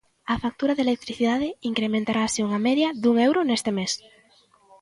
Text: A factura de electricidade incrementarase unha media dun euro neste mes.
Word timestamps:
A 0.33 0.35
factura 0.43 0.75
de 0.75 0.83
electricidade 0.87 1.47
incrementarase 1.71 2.39
unha 2.47 2.63
media 2.67 2.89
dun 3.01 3.15
euro 3.27 3.39
neste 3.49 3.71
mes. 3.77 3.91